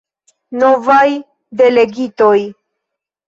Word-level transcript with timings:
Novaj 0.61 1.03
delegitoj. 1.61 2.33